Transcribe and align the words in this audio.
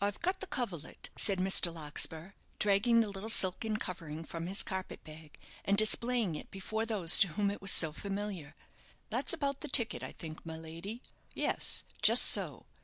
"I've 0.00 0.20
got 0.20 0.38
the 0.38 0.46
coverlet," 0.46 1.10
said 1.16 1.40
Mr. 1.40 1.74
Larkspur, 1.74 2.34
dragging 2.60 3.00
the 3.00 3.08
little 3.10 3.28
silken 3.28 3.76
covering 3.76 4.22
from 4.22 4.46
his 4.46 4.62
carpet 4.62 5.02
bag, 5.02 5.36
and 5.64 5.76
displaying 5.76 6.36
it 6.36 6.52
before 6.52 6.86
those 6.86 7.18
to 7.18 7.26
whom 7.30 7.50
it 7.50 7.60
was 7.60 7.72
so 7.72 7.90
familiar. 7.90 8.54
"That's 9.10 9.32
about 9.32 9.60
the 9.60 9.66
ticket, 9.66 10.00
I 10.04 10.12
think, 10.12 10.46
my 10.46 10.56
lady. 10.56 11.02
Yes, 11.34 11.82
just 12.02 12.26
so. 12.26 12.66